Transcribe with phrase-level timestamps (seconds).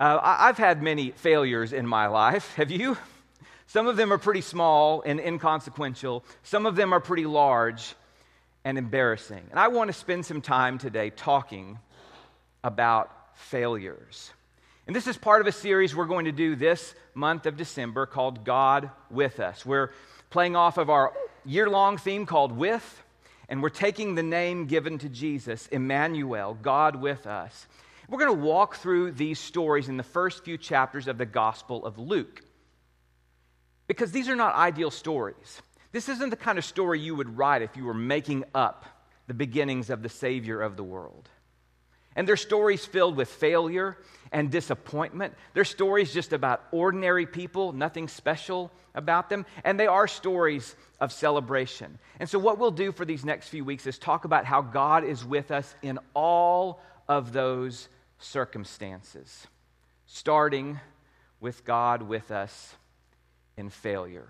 [0.00, 2.54] Uh, I- I've had many failures in my life.
[2.56, 2.96] Have you?
[3.66, 7.94] Some of them are pretty small and inconsequential, some of them are pretty large
[8.64, 9.42] and embarrassing.
[9.50, 11.78] And I want to spend some time today talking
[12.64, 14.32] about failures.
[14.86, 18.06] And this is part of a series we're going to do this month of December
[18.06, 19.64] called God with Us.
[19.64, 19.92] We're
[20.30, 21.12] playing off of our
[21.44, 23.02] year long theme called With,
[23.48, 27.66] and we're taking the name given to Jesus, Emmanuel, God with us.
[28.10, 31.86] We're going to walk through these stories in the first few chapters of the Gospel
[31.86, 32.42] of Luke.
[33.86, 35.62] Because these are not ideal stories.
[35.92, 38.84] This isn't the kind of story you would write if you were making up
[39.28, 41.28] the beginnings of the Savior of the world.
[42.16, 43.96] And they're stories filled with failure
[44.32, 45.34] and disappointment.
[45.54, 49.46] They're stories just about ordinary people, nothing special about them.
[49.62, 51.96] And they are stories of celebration.
[52.18, 55.04] And so, what we'll do for these next few weeks is talk about how God
[55.04, 57.88] is with us in all of those
[58.20, 59.48] circumstances,
[60.06, 60.78] starting
[61.40, 62.76] with God with us
[63.56, 64.28] in failure.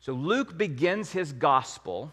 [0.00, 2.12] So Luke begins his gospel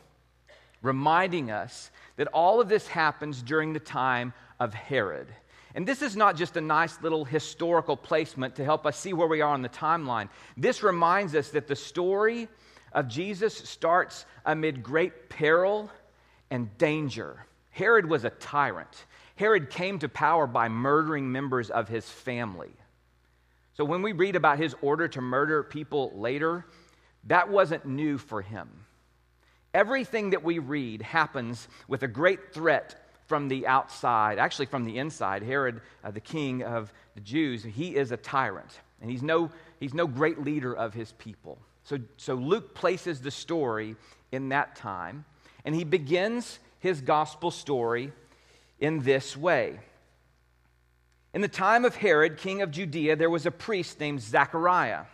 [0.81, 5.28] reminding us that all of this happens during the time of Herod.
[5.73, 9.28] And this is not just a nice little historical placement to help us see where
[9.28, 10.30] we are on the timeline.
[10.58, 12.48] This reminds us that the story
[12.92, 15.90] of Jesus starts amid great peril
[16.50, 17.46] and danger.
[17.70, 19.06] Herod was a tyrant.
[19.42, 22.70] Herod came to power by murdering members of his family.
[23.73, 26.67] So when we read about his order to murder people later,
[27.23, 28.69] that wasn't new for him.
[29.73, 35.00] Everything that we read happens with a great threat from the outside, actually from the
[35.00, 35.42] inside.
[35.42, 39.95] Herod, uh, the king of the Jews, he is a tyrant, and he's no, he's
[39.95, 41.58] no great leader of his people.
[41.84, 43.95] So, so Luke places the story
[44.31, 45.25] in that time,
[45.66, 48.12] and he begins his gospel story
[48.82, 49.80] in this way.
[51.34, 55.06] In the time of Herod, king of Judea, there was a priest named Zechariah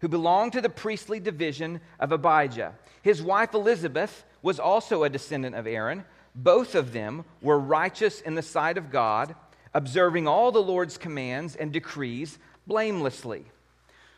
[0.00, 2.74] who belonged to the priestly division of Abijah.
[3.00, 6.04] His wife Elizabeth was also a descendant of Aaron.
[6.34, 9.34] Both of them were righteous in the sight of God,
[9.72, 13.46] observing all the Lord's commands and decrees blamelessly.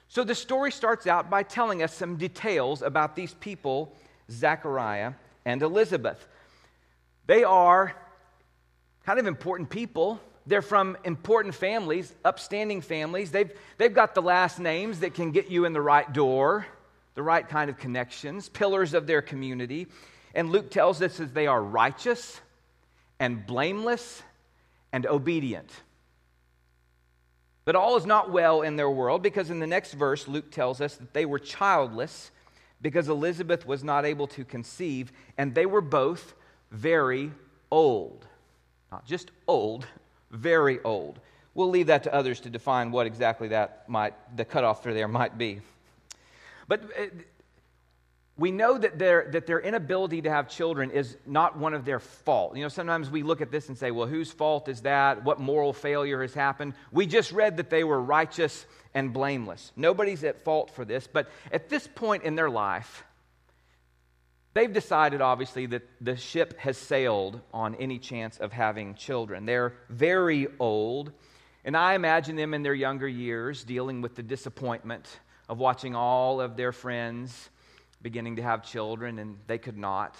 [0.09, 3.95] So the story starts out by telling us some details about these people,
[4.31, 5.13] Zechariah
[5.45, 6.27] and Elizabeth.
[7.27, 7.95] They are
[9.09, 10.21] kind of important people.
[10.47, 13.31] They're from important families, upstanding families.
[13.31, 16.67] They've, they've got the last names that can get you in the right door,
[17.15, 19.87] the right kind of connections, pillars of their community.
[20.35, 22.39] And Luke tells us that they are righteous
[23.19, 24.23] and blameless
[24.93, 25.71] and obedient.
[27.65, 30.83] But all is not well in their world because in the next verse, Luke tells
[30.83, 32.31] us that they were childless
[32.83, 36.35] because Elizabeth was not able to conceive, and they were both
[36.71, 37.33] very
[37.71, 38.28] old.
[38.91, 39.87] Not just old,
[40.31, 41.21] very old.
[41.55, 45.09] We'll leave that to others to define what exactly that might, the cutoff for there
[45.09, 45.61] might be.
[46.69, 47.07] But uh,
[48.37, 51.99] we know that their, that their inability to have children is not one of their
[51.99, 52.57] fault.
[52.57, 55.25] You know, sometimes we look at this and say, well, whose fault is that?
[55.25, 56.75] What moral failure has happened?
[56.93, 59.73] We just read that they were righteous and blameless.
[59.75, 63.03] Nobody's at fault for this, but at this point in their life,
[64.59, 69.47] They've decided, obviously, that the ship has sailed on any chance of having children.
[69.47, 71.13] They're very old,
[71.65, 76.41] and I imagine them in their younger years dealing with the disappointment of watching all
[76.41, 77.51] of their friends
[78.03, 80.17] beginning to have children and they could not.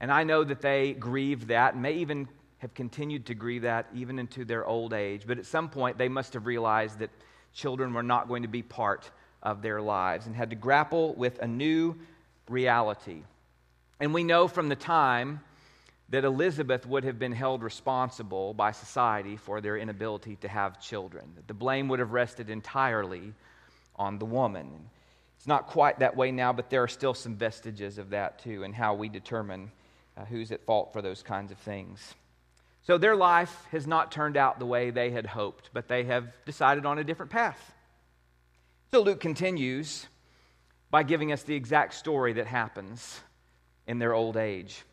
[0.00, 2.28] And I know that they grieved that and may even
[2.60, 5.24] have continued to grieve that even into their old age.
[5.26, 7.10] But at some point, they must have realized that
[7.52, 9.10] children were not going to be part
[9.42, 11.94] of their lives and had to grapple with a new
[12.48, 13.22] reality.
[14.00, 15.40] And we know from the time
[16.08, 21.32] that Elizabeth would have been held responsible by society for their inability to have children.
[21.36, 23.32] That the blame would have rested entirely
[23.96, 24.90] on the woman.
[25.38, 28.62] It's not quite that way now, but there are still some vestiges of that too,
[28.62, 29.70] and how we determine
[30.16, 32.14] uh, who's at fault for those kinds of things.
[32.82, 36.32] So their life has not turned out the way they had hoped, but they have
[36.44, 37.72] decided on a different path.
[38.92, 40.08] So Luke continues
[40.92, 43.20] by giving us the exact story that happens
[43.88, 44.84] in their old age.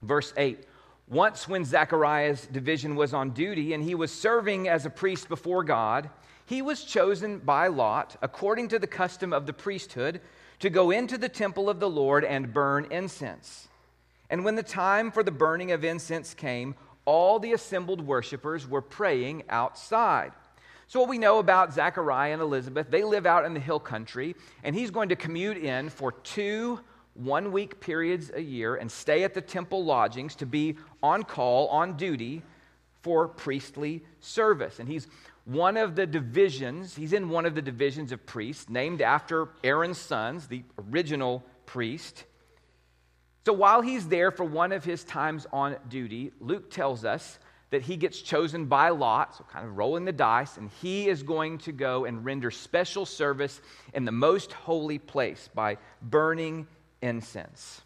[0.00, 0.64] Verse 8
[1.08, 5.64] Once, when Zechariah's division was on duty and he was serving as a priest before
[5.64, 6.08] God,
[6.46, 10.20] he was chosen by Lot, according to the custom of the priesthood,
[10.60, 13.66] to go into the temple of the Lord and burn incense.
[14.30, 18.80] And when the time for the burning of incense came, all the assembled worshippers were
[18.80, 20.32] praying outside.
[20.92, 24.36] So, what we know about Zechariah and Elizabeth, they live out in the hill country,
[24.62, 26.80] and he's going to commute in for two
[27.14, 31.68] one week periods a year and stay at the temple lodgings to be on call,
[31.68, 32.42] on duty
[33.00, 34.80] for priestly service.
[34.80, 35.06] And he's
[35.46, 39.96] one of the divisions, he's in one of the divisions of priests, named after Aaron's
[39.96, 42.24] sons, the original priest.
[43.46, 47.38] So while he's there for one of his times on duty, Luke tells us
[47.72, 51.22] that he gets chosen by lot, so kind of rolling the dice, and he is
[51.22, 53.62] going to go and render special service
[53.94, 56.66] in the most holy place by burning
[57.00, 57.80] incense.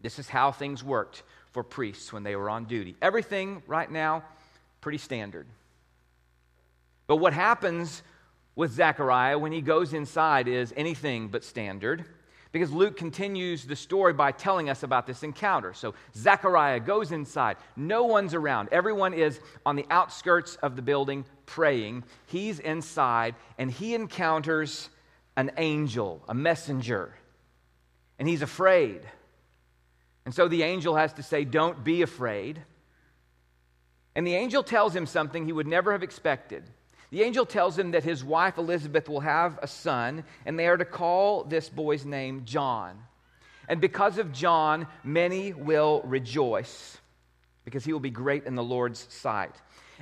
[0.00, 2.96] This is how things worked for priests when they were on duty.
[3.02, 4.24] Everything right now,
[4.80, 5.46] pretty standard.
[7.06, 8.02] But what happens
[8.56, 12.06] with Zechariah when he goes inside is anything but standard
[12.52, 15.72] because Luke continues the story by telling us about this encounter.
[15.72, 17.56] So Zechariah goes inside.
[17.76, 18.68] No one's around.
[18.70, 22.04] Everyone is on the outskirts of the building praying.
[22.26, 24.90] He's inside and he encounters
[25.34, 27.14] an angel, a messenger.
[28.18, 29.00] And he's afraid.
[30.26, 32.62] And so the angel has to say, Don't be afraid.
[34.14, 36.64] And the angel tells him something he would never have expected.
[37.12, 40.78] The angel tells him that his wife Elizabeth will have a son, and they are
[40.78, 42.98] to call this boy's name John.
[43.68, 46.96] And because of John, many will rejoice,
[47.66, 49.54] because he will be great in the Lord's sight.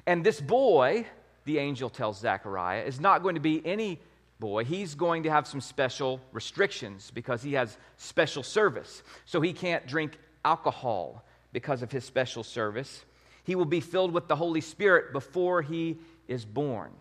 [0.06, 1.04] And this boy,
[1.46, 3.98] the angel tells Zechariah, is not going to be any
[4.38, 4.64] boy.
[4.64, 9.02] He's going to have some special restrictions because he has special service.
[9.26, 13.04] So he can't drink alcohol because of his special service.
[13.42, 15.98] He will be filled with the Holy Spirit before he
[16.30, 16.92] is born.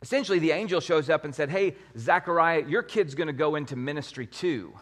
[0.00, 3.76] Essentially, the angel shows up and said, Hey, Zechariah, your kid's going to go into
[3.76, 4.72] ministry too.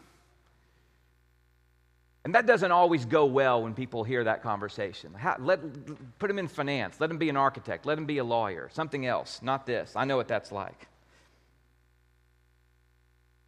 [2.24, 5.12] And that doesn't always go well when people hear that conversation.
[5.14, 5.60] How, let,
[6.18, 7.00] put him in finance.
[7.00, 7.86] Let him be an architect.
[7.86, 8.68] Let him be a lawyer.
[8.72, 9.92] Something else, not this.
[9.96, 10.86] I know what that's like.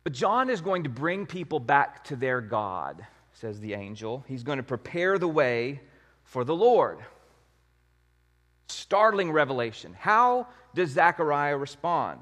[0.04, 4.24] But John is going to bring people back to their God, says the angel.
[4.26, 5.80] He's going to prepare the way
[6.24, 6.98] for the Lord.
[8.72, 9.94] Startling revelation.
[9.98, 12.20] How does Zechariah respond?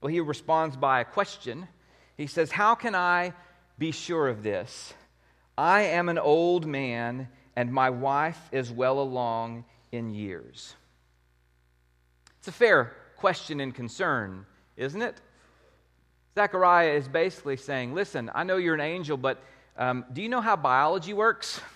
[0.00, 1.66] Well, he responds by a question.
[2.16, 3.32] He says, How can I
[3.78, 4.94] be sure of this?
[5.56, 10.74] I am an old man, and my wife is well along in years.
[12.38, 14.46] It's a fair question and concern,
[14.76, 15.20] isn't it?
[16.36, 19.42] Zechariah is basically saying, Listen, I know you're an angel, but
[19.76, 21.60] um, do you know how biology works?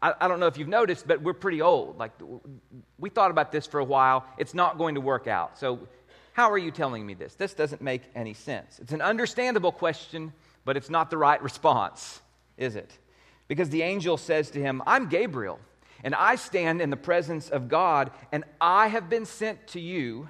[0.00, 1.98] I, I, don't know if you've noticed, but we're pretty old.
[1.98, 2.12] Like,
[2.98, 4.24] we thought about this for a while.
[4.38, 5.58] It's not going to work out.
[5.58, 5.80] So,
[6.34, 7.34] how are you telling me this?
[7.34, 8.78] This doesn't make any sense.
[8.78, 10.32] It's an understandable question,
[10.64, 12.20] but it's not the right response,
[12.56, 12.96] is it?
[13.48, 15.58] Because the angel says to him, I'm Gabriel,
[16.04, 20.28] and I stand in the presence of God, and I have been sent to you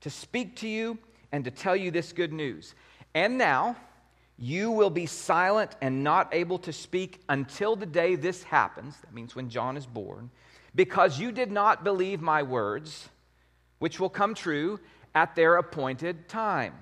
[0.00, 0.98] to speak to you
[1.32, 2.74] and to tell you this good news.
[3.14, 3.76] And now,
[4.38, 8.96] you will be silent and not able to speak until the day this happens.
[9.00, 10.30] That means when John is born.
[10.74, 13.08] Because you did not believe my words,
[13.78, 14.78] which will come true
[15.14, 16.74] at their appointed time.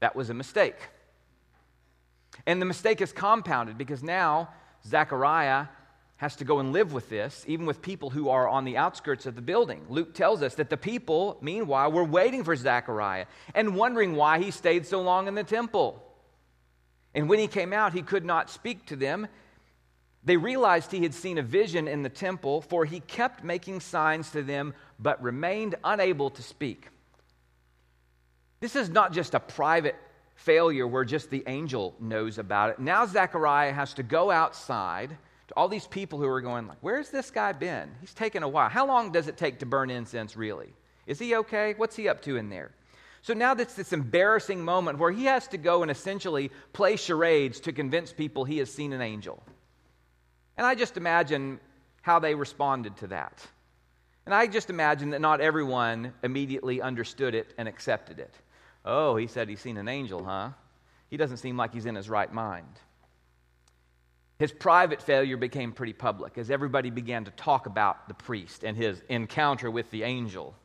[0.00, 0.76] That was a mistake.
[2.46, 4.48] And the mistake is compounded because now
[4.86, 5.66] Zechariah
[6.22, 9.26] has to go and live with this, even with people who are on the outskirts
[9.26, 9.84] of the building.
[9.88, 13.26] Luke tells us that the people, meanwhile, were waiting for Zechariah
[13.56, 16.00] and wondering why he stayed so long in the temple.
[17.12, 19.26] And when he came out, he could not speak to them.
[20.22, 24.30] They realized he had seen a vision in the temple, for he kept making signs
[24.30, 26.86] to them, but remained unable to speak.
[28.60, 29.96] This is not just a private
[30.36, 32.78] failure where just the angel knows about it.
[32.78, 35.18] Now Zechariah has to go outside
[35.56, 37.90] all these people who are going like, where's this guy been?
[38.00, 38.68] He's taken a while.
[38.68, 40.72] How long does it take to burn incense really?
[41.06, 41.74] Is he okay?
[41.76, 42.72] What's he up to in there?
[43.22, 47.60] So now that's this embarrassing moment where he has to go and essentially play charades
[47.60, 49.42] to convince people he has seen an angel.
[50.56, 51.60] And I just imagine
[52.02, 53.46] how they responded to that.
[54.26, 58.34] And I just imagine that not everyone immediately understood it and accepted it.
[58.84, 60.50] Oh, he said he's seen an angel, huh?
[61.08, 62.78] He doesn't seem like he's in his right mind.
[64.42, 68.76] His private failure became pretty public as everybody began to talk about the priest and
[68.76, 70.56] his encounter with the angel.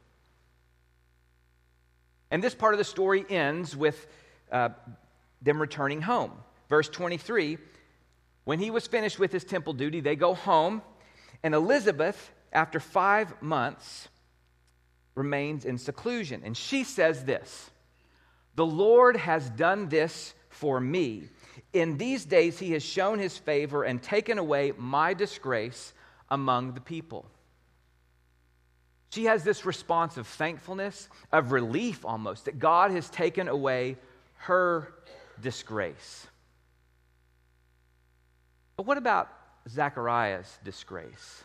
[2.32, 4.08] And this part of the story ends with
[4.52, 4.70] uh,
[5.44, 6.32] them returning home.
[6.70, 7.60] Verse 23
[8.46, 10.82] When he was finished with his temple duty, they go home,
[11.44, 14.08] and Elizabeth, after five months,
[15.14, 16.42] remains in seclusion.
[16.44, 17.70] And she says this
[18.56, 21.30] The Lord has done this for me
[21.74, 25.94] in these days, he has shown his favor and taken away my disgrace
[26.30, 27.26] among the people.
[29.12, 33.98] She has this response of thankfulness, of relief almost, that God has taken away
[34.38, 34.94] her
[35.42, 36.28] disgrace.
[38.76, 39.30] But what about
[39.70, 41.44] Zechariah's disgrace?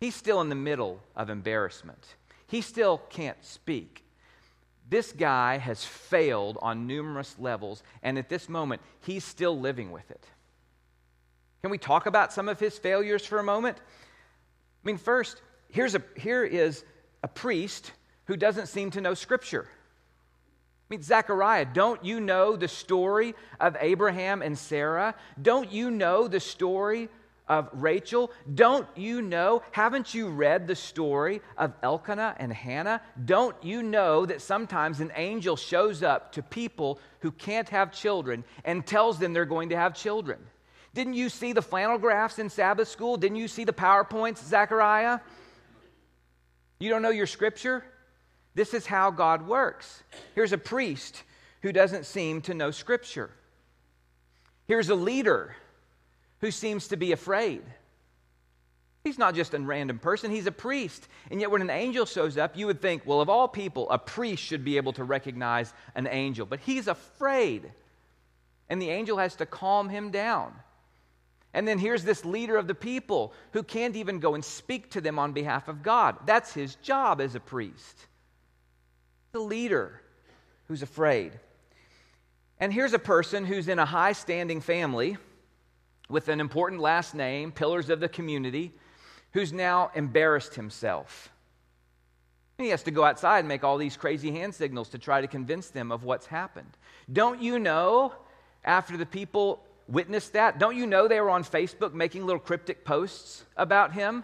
[0.00, 2.16] He's still in the middle of embarrassment.
[2.48, 4.04] He still can't speak.
[4.92, 10.10] This guy has failed on numerous levels, and at this moment, he's still living with
[10.10, 10.22] it.
[11.62, 13.78] Can we talk about some of his failures for a moment?
[13.78, 16.84] I mean, first, here's a, here is
[17.22, 17.90] a priest
[18.26, 19.66] who doesn't seem to know Scripture.
[19.66, 25.14] I mean, Zechariah, don't you know the story of Abraham and Sarah?
[25.40, 27.08] Don't you know the story
[27.52, 28.32] of Rachel?
[28.54, 29.62] Don't you know?
[29.72, 33.02] Haven't you read the story of Elkanah and Hannah?
[33.26, 38.42] Don't you know that sometimes an angel shows up to people who can't have children
[38.64, 40.38] and tells them they're going to have children?
[40.94, 43.18] Didn't you see the flannel graphs in Sabbath school?
[43.18, 45.20] Didn't you see the PowerPoints, Zechariah?
[46.78, 47.84] You don't know your scripture?
[48.54, 50.02] This is how God works.
[50.34, 51.22] Here's a priest
[51.60, 53.30] who doesn't seem to know scripture.
[54.66, 55.54] Here's a leader
[56.42, 57.62] who seems to be afraid.
[59.04, 61.08] He's not just a random person, he's a priest.
[61.30, 63.98] And yet, when an angel shows up, you would think, well, of all people, a
[63.98, 66.44] priest should be able to recognize an angel.
[66.44, 67.72] But he's afraid.
[68.68, 70.52] And the angel has to calm him down.
[71.54, 75.00] And then here's this leader of the people who can't even go and speak to
[75.00, 76.16] them on behalf of God.
[76.26, 78.06] That's his job as a priest.
[79.32, 80.00] The leader
[80.68, 81.32] who's afraid.
[82.58, 85.18] And here's a person who's in a high standing family
[86.12, 88.72] with an important last name, pillars of the community,
[89.32, 91.30] who's now embarrassed himself.
[92.58, 95.26] he has to go outside and make all these crazy hand signals to try to
[95.26, 96.70] convince them of what's happened.
[97.12, 98.12] Don't you know,
[98.62, 100.58] after the people witnessed that?
[100.60, 104.22] Don't you know they were on Facebook making little cryptic posts about him?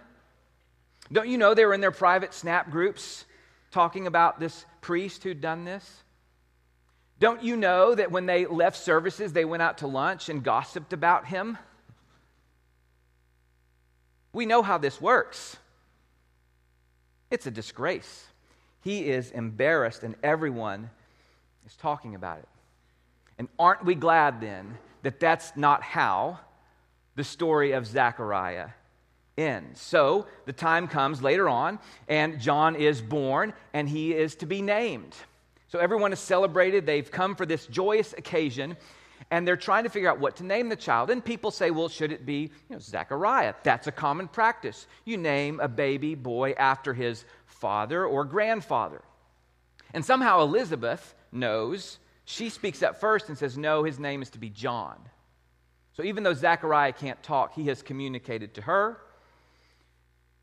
[1.10, 3.24] Don't you know they were in their private snap groups
[3.72, 6.04] talking about this priest who'd done this?
[7.18, 10.92] Don't you know that when they left services, they went out to lunch and gossiped
[10.92, 11.58] about him?
[14.32, 15.56] We know how this works.
[17.30, 18.26] It's a disgrace.
[18.82, 20.90] He is embarrassed, and everyone
[21.66, 22.48] is talking about it.
[23.38, 26.40] And aren't we glad then that that's not how
[27.16, 28.68] the story of Zechariah
[29.36, 29.80] ends.
[29.80, 34.62] So the time comes later on, and John is born, and he is to be
[34.62, 35.14] named.
[35.68, 36.86] So everyone is celebrated.
[36.86, 38.76] They've come for this joyous occasion,
[39.30, 41.10] and they're trying to figure out what to name the child.
[41.10, 43.54] And people say, well, should it be you know, Zechariah?
[43.62, 44.86] That's a common practice.
[45.04, 49.02] You name a baby boy after his father or grandfather.
[49.94, 54.38] And somehow Elizabeth knows she speaks up first and says, No, his name is to
[54.38, 54.96] be John.
[55.94, 58.98] So even though Zechariah can't talk, he has communicated to her.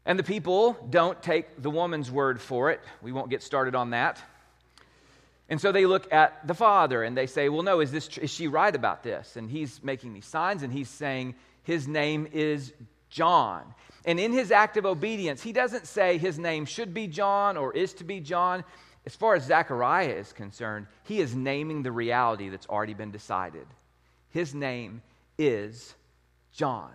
[0.05, 2.81] And the people don't take the woman's word for it.
[3.01, 4.21] We won't get started on that.
[5.49, 8.31] And so they look at the father and they say, Well, no, is, this, is
[8.31, 9.35] she right about this?
[9.35, 12.73] And he's making these signs and he's saying, His name is
[13.09, 13.63] John.
[14.05, 17.73] And in his act of obedience, he doesn't say his name should be John or
[17.73, 18.63] is to be John
[19.05, 23.67] as far as Zechariah is concerned, he is naming the reality that's already been decided.
[24.29, 25.01] His name
[25.37, 25.93] is
[26.53, 26.91] John.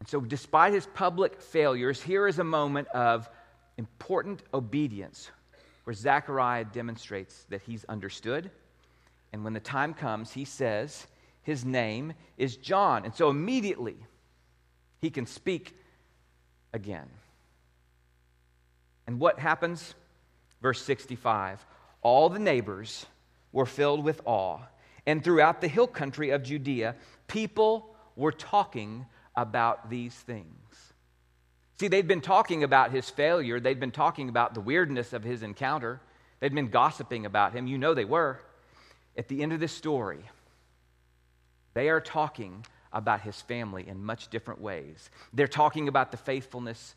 [0.00, 3.28] And so, despite his public failures, here is a moment of
[3.78, 5.30] important obedience
[5.84, 8.50] where Zechariah demonstrates that he's understood.
[9.32, 11.06] And when the time comes, he says,
[11.42, 13.04] His name is John.
[13.04, 13.96] And so, immediately,
[15.00, 15.76] he can speak
[16.72, 17.08] again.
[19.06, 19.94] And what happens?
[20.62, 21.64] Verse 65
[22.02, 23.06] All the neighbors
[23.52, 24.60] were filled with awe,
[25.06, 26.96] and throughout the hill country of Judea,
[27.28, 30.63] people were talking about these things.
[31.78, 35.42] See, they'd been talking about his failure, they'd been talking about the weirdness of his
[35.42, 36.00] encounter,
[36.40, 37.66] they'd been gossiping about him.
[37.66, 38.40] You know they were.
[39.16, 40.20] At the end of this story,
[41.74, 45.10] they are talking about his family in much different ways.
[45.32, 46.94] They're talking about the faithfulness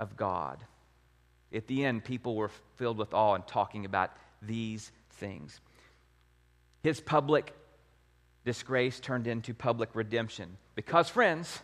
[0.00, 0.58] of God.
[1.54, 4.10] At the end, people were filled with awe and talking about
[4.42, 5.60] these things.
[6.82, 7.54] His public
[8.44, 10.56] disgrace turned into public redemption.
[10.74, 11.60] Because, friends,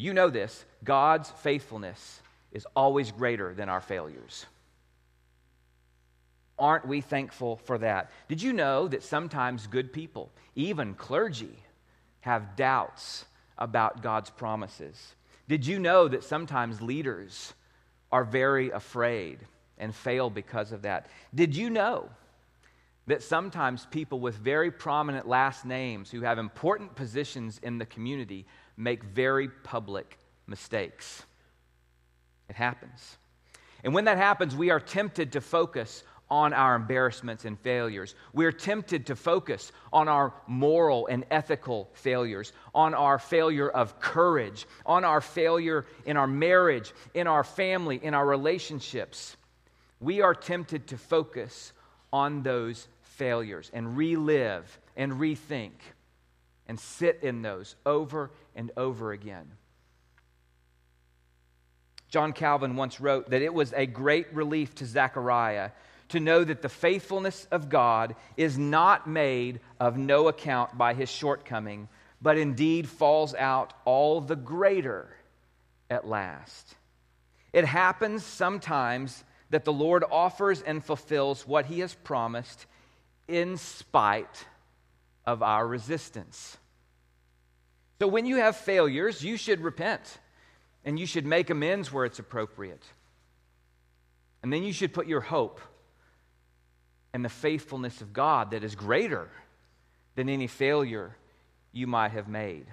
[0.00, 2.20] you know this God's faithfulness
[2.52, 4.46] is always greater than our failures.
[6.58, 8.10] Aren't we thankful for that?
[8.28, 11.56] Did you know that sometimes good people, even clergy,
[12.20, 13.26] have doubts
[13.56, 15.14] about God's promises?
[15.46, 17.54] Did you know that sometimes leaders
[18.10, 19.38] are very afraid
[19.78, 21.06] and fail because of that.
[21.34, 22.08] Did you know
[23.06, 28.46] that sometimes people with very prominent last names who have important positions in the community
[28.78, 31.24] make very public mistakes?
[32.48, 33.18] It happens.
[33.84, 38.14] And when that happens, we are tempted to focus on our embarrassments and failures.
[38.32, 44.66] We're tempted to focus on our moral and ethical failures, on our failure of courage,
[44.84, 49.36] on our failure in our marriage, in our family, in our relationships.
[50.00, 51.72] We are tempted to focus
[52.12, 55.72] on those failures and relive and rethink
[56.66, 59.52] and sit in those over and over again.
[62.08, 65.70] John Calvin once wrote that it was a great relief to Zechariah
[66.08, 71.10] to know that the faithfulness of God is not made of no account by his
[71.10, 71.88] shortcoming,
[72.20, 75.08] but indeed falls out all the greater
[75.88, 76.74] at last.
[77.52, 82.66] It happens sometimes that the Lord offers and fulfills what he has promised
[83.28, 84.46] in spite
[85.26, 86.56] of our resistance.
[88.00, 90.18] So when you have failures, you should repent
[90.84, 92.82] and you should make amends where it's appropriate.
[94.42, 95.60] And then you should put your hope
[97.12, 99.28] and the faithfulness of God that is greater
[100.14, 101.16] than any failure
[101.72, 102.66] you might have made.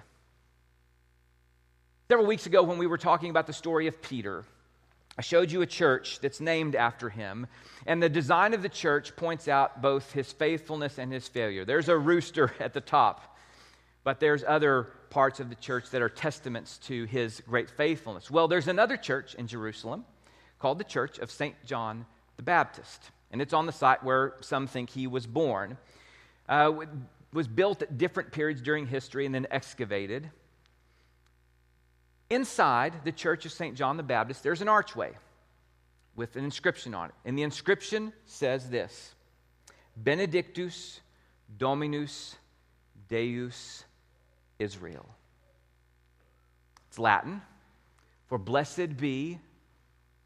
[2.08, 4.44] Several weeks ago, when we were talking about the story of Peter,
[5.18, 7.48] I showed you a church that's named after him,
[7.86, 11.64] and the design of the church points out both his faithfulness and his failure.
[11.64, 13.36] There's a rooster at the top,
[14.04, 18.30] but there's other parts of the church that are testaments to his great faithfulness.
[18.30, 20.04] Well, there's another church in Jerusalem
[20.58, 21.54] called the Church of St.
[21.64, 25.76] John the Baptist and it's on the site where some think he was born.
[26.48, 26.72] Uh,
[27.32, 30.30] was built at different periods during history and then excavated.
[32.30, 33.76] Inside the Church of St.
[33.76, 35.12] John the Baptist, there's an archway
[36.14, 37.14] with an inscription on it.
[37.24, 39.14] And the inscription says this
[39.96, 41.00] Benedictus
[41.58, 42.36] Dominus
[43.08, 43.84] Deus
[44.58, 45.06] Israel.
[46.88, 47.42] It's Latin
[48.28, 49.38] for blessed be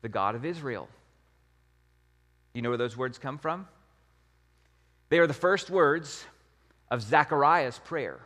[0.03, 0.89] the God of Israel.
[2.55, 3.67] You know where those words come from?
[5.09, 6.25] They are the first words
[6.91, 8.21] of Zechariah's prayer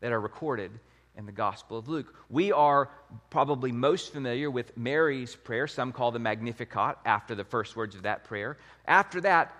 [0.00, 0.70] that are recorded
[1.16, 2.14] in the Gospel of Luke.
[2.28, 2.90] We are
[3.30, 5.66] probably most familiar with Mary's prayer.
[5.66, 8.58] Some call the Magnificat after the first words of that prayer.
[8.86, 9.54] After that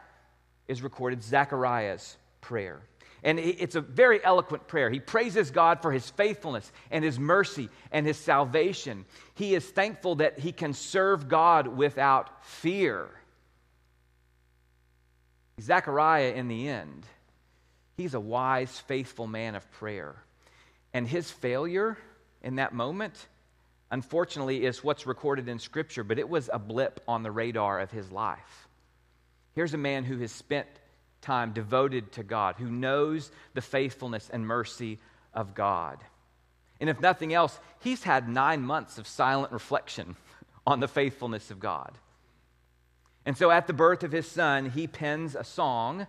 [0.66, 2.80] is recorded Zechariah's prayer.
[3.24, 4.90] And it's a very eloquent prayer.
[4.90, 9.06] He praises God for his faithfulness and his mercy and his salvation.
[9.34, 13.08] He is thankful that he can serve God without fear.
[15.58, 17.06] Zechariah, in the end,
[17.96, 20.14] he's a wise, faithful man of prayer.
[20.92, 21.96] And his failure
[22.42, 23.26] in that moment,
[23.90, 27.90] unfortunately, is what's recorded in Scripture, but it was a blip on the radar of
[27.90, 28.68] his life.
[29.54, 30.68] Here's a man who has spent
[31.24, 34.98] time devoted to God, who knows the faithfulness and mercy
[35.32, 35.98] of God.
[36.80, 40.16] And if nothing else, he's had nine months of silent reflection
[40.66, 41.98] on the faithfulness of God.
[43.26, 46.06] And so at the birth of his son, he pens a song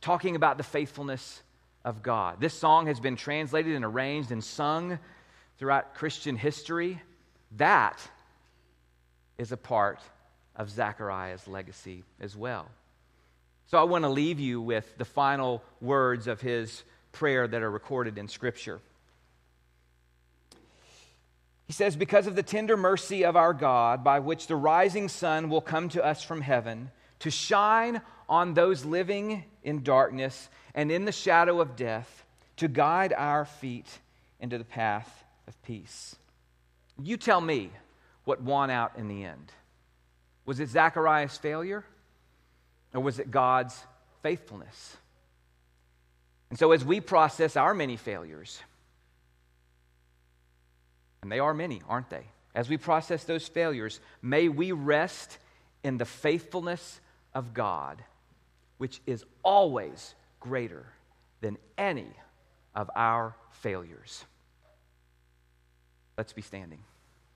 [0.00, 1.42] talking about the faithfulness
[1.84, 2.40] of God.
[2.40, 4.98] This song has been translated and arranged and sung
[5.58, 7.00] throughout Christian history.
[7.56, 8.00] That
[9.38, 10.00] is a part
[10.56, 12.66] of Zechariah's legacy as well.
[13.68, 17.70] So I want to leave you with the final words of his prayer that are
[17.70, 18.80] recorded in Scripture.
[21.66, 25.50] He says, Because of the tender mercy of our God, by which the rising sun
[25.50, 31.04] will come to us from heaven, to shine on those living in darkness and in
[31.04, 32.24] the shadow of death,
[32.58, 33.98] to guide our feet
[34.38, 36.14] into the path of peace.
[37.02, 37.70] You tell me
[38.24, 39.50] what won out in the end.
[40.44, 41.84] Was it Zechariah's failure?
[42.96, 43.78] Or was it God's
[44.22, 44.96] faithfulness?
[46.48, 48.62] And so, as we process our many failures,
[51.20, 52.24] and they are many, aren't they?
[52.54, 55.36] As we process those failures, may we rest
[55.84, 57.00] in the faithfulness
[57.34, 58.02] of God,
[58.78, 60.86] which is always greater
[61.42, 62.08] than any
[62.74, 64.24] of our failures.
[66.16, 66.78] Let's be standing.